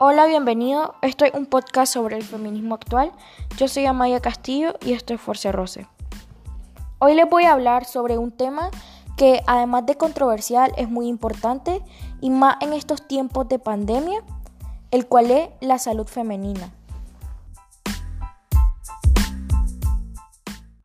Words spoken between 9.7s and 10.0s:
de